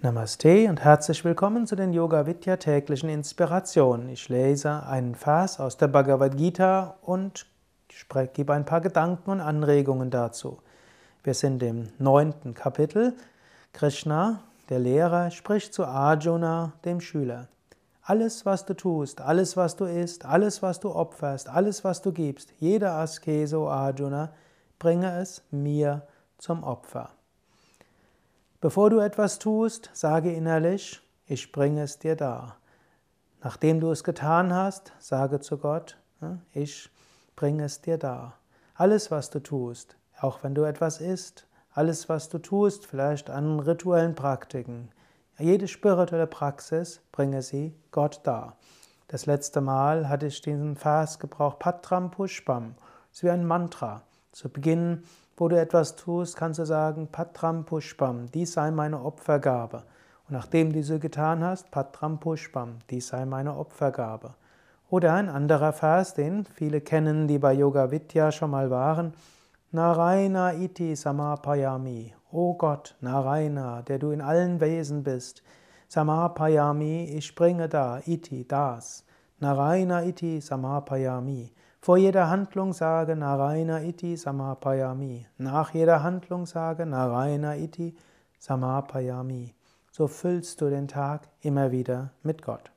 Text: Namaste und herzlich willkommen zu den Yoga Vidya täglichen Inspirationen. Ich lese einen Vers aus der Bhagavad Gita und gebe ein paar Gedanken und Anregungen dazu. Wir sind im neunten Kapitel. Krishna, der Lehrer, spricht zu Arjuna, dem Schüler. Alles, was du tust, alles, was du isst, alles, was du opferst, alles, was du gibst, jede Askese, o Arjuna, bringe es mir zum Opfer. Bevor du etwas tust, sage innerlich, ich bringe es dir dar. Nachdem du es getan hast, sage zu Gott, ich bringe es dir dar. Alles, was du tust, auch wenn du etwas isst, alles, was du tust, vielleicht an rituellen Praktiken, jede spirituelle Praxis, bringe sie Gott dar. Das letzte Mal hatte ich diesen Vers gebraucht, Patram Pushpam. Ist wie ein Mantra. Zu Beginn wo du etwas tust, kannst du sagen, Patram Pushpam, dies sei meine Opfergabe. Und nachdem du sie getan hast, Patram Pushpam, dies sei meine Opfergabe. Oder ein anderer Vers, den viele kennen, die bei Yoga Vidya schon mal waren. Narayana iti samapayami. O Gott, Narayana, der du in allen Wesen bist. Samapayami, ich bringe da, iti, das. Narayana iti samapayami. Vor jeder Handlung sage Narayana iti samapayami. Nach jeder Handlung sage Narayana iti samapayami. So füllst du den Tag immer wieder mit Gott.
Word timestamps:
Namaste 0.00 0.68
und 0.68 0.84
herzlich 0.84 1.24
willkommen 1.24 1.66
zu 1.66 1.74
den 1.74 1.92
Yoga 1.92 2.24
Vidya 2.24 2.56
täglichen 2.56 3.08
Inspirationen. 3.08 4.08
Ich 4.10 4.28
lese 4.28 4.84
einen 4.86 5.16
Vers 5.16 5.58
aus 5.58 5.76
der 5.76 5.88
Bhagavad 5.88 6.36
Gita 6.36 6.98
und 7.02 7.46
gebe 8.32 8.52
ein 8.52 8.64
paar 8.64 8.80
Gedanken 8.80 9.28
und 9.28 9.40
Anregungen 9.40 10.08
dazu. 10.10 10.58
Wir 11.24 11.34
sind 11.34 11.64
im 11.64 11.88
neunten 11.98 12.54
Kapitel. 12.54 13.14
Krishna, 13.72 14.44
der 14.68 14.78
Lehrer, 14.78 15.32
spricht 15.32 15.74
zu 15.74 15.84
Arjuna, 15.84 16.74
dem 16.84 17.00
Schüler. 17.00 17.48
Alles, 18.00 18.46
was 18.46 18.66
du 18.66 18.74
tust, 18.74 19.20
alles, 19.20 19.56
was 19.56 19.74
du 19.74 19.84
isst, 19.84 20.24
alles, 20.24 20.62
was 20.62 20.78
du 20.78 20.94
opferst, 20.94 21.48
alles, 21.48 21.82
was 21.82 22.02
du 22.02 22.12
gibst, 22.12 22.52
jede 22.60 22.92
Askese, 22.92 23.58
o 23.58 23.66
Arjuna, 23.66 24.30
bringe 24.78 25.18
es 25.18 25.42
mir 25.50 26.02
zum 26.38 26.62
Opfer. 26.62 27.17
Bevor 28.60 28.90
du 28.90 28.98
etwas 28.98 29.38
tust, 29.38 29.88
sage 29.92 30.32
innerlich, 30.32 31.00
ich 31.26 31.52
bringe 31.52 31.82
es 31.82 32.00
dir 32.00 32.16
dar. 32.16 32.56
Nachdem 33.40 33.78
du 33.78 33.92
es 33.92 34.02
getan 34.02 34.52
hast, 34.52 34.92
sage 34.98 35.38
zu 35.38 35.58
Gott, 35.58 35.96
ich 36.52 36.90
bringe 37.36 37.64
es 37.64 37.82
dir 37.82 37.98
dar. 37.98 38.38
Alles, 38.74 39.12
was 39.12 39.30
du 39.30 39.38
tust, 39.38 39.96
auch 40.20 40.42
wenn 40.42 40.56
du 40.56 40.64
etwas 40.64 41.00
isst, 41.00 41.46
alles, 41.72 42.08
was 42.08 42.30
du 42.30 42.38
tust, 42.38 42.84
vielleicht 42.84 43.30
an 43.30 43.60
rituellen 43.60 44.16
Praktiken, 44.16 44.90
jede 45.38 45.68
spirituelle 45.68 46.26
Praxis, 46.26 47.00
bringe 47.12 47.42
sie 47.42 47.76
Gott 47.92 48.22
dar. 48.24 48.56
Das 49.06 49.26
letzte 49.26 49.60
Mal 49.60 50.08
hatte 50.08 50.26
ich 50.26 50.42
diesen 50.42 50.74
Vers 50.74 51.20
gebraucht, 51.20 51.60
Patram 51.60 52.10
Pushpam. 52.10 52.74
Ist 53.12 53.22
wie 53.22 53.30
ein 53.30 53.46
Mantra. 53.46 54.02
Zu 54.38 54.48
Beginn 54.50 55.02
wo 55.36 55.48
du 55.48 55.58
etwas 55.58 55.96
tust, 55.96 56.36
kannst 56.36 56.60
du 56.60 56.64
sagen, 56.64 57.08
Patram 57.10 57.64
Pushpam, 57.64 58.30
dies 58.30 58.52
sei 58.52 58.70
meine 58.70 59.04
Opfergabe. 59.04 59.82
Und 60.28 60.34
nachdem 60.34 60.72
du 60.72 60.80
sie 60.80 61.00
getan 61.00 61.42
hast, 61.42 61.72
Patram 61.72 62.20
Pushpam, 62.20 62.76
dies 62.88 63.08
sei 63.08 63.24
meine 63.24 63.56
Opfergabe. 63.56 64.34
Oder 64.90 65.14
ein 65.14 65.28
anderer 65.28 65.72
Vers, 65.72 66.14
den 66.14 66.44
viele 66.44 66.80
kennen, 66.80 67.26
die 67.26 67.40
bei 67.40 67.52
Yoga 67.52 67.90
Vidya 67.90 68.30
schon 68.30 68.52
mal 68.52 68.70
waren. 68.70 69.12
Narayana 69.72 70.54
iti 70.54 70.94
samapayami. 70.94 72.14
O 72.30 72.54
Gott, 72.54 72.94
Narayana, 73.00 73.82
der 73.82 73.98
du 73.98 74.12
in 74.12 74.20
allen 74.20 74.60
Wesen 74.60 75.02
bist. 75.02 75.42
Samapayami, 75.88 77.12
ich 77.16 77.34
bringe 77.34 77.68
da, 77.68 78.00
iti, 78.06 78.46
das. 78.46 79.04
Narayana 79.40 80.02
iti 80.02 80.40
samapayami. 80.40 81.52
Vor 81.80 81.96
jeder 81.96 82.28
Handlung 82.28 82.72
sage 82.72 83.14
Narayana 83.14 83.80
iti 83.82 84.16
samapayami. 84.16 85.26
Nach 85.38 85.72
jeder 85.72 86.02
Handlung 86.02 86.44
sage 86.44 86.84
Narayana 86.84 87.54
iti 87.56 87.94
samapayami. 88.40 89.54
So 89.92 90.08
füllst 90.08 90.60
du 90.60 90.70
den 90.70 90.88
Tag 90.88 91.28
immer 91.40 91.70
wieder 91.70 92.10
mit 92.22 92.42
Gott. 92.42 92.72